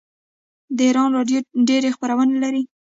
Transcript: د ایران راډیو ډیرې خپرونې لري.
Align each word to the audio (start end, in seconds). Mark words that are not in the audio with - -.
د 0.75 0.79
ایران 0.87 1.09
راډیو 1.17 1.39
ډیرې 1.67 1.89
خپرونې 1.95 2.35
لري. 2.43 2.63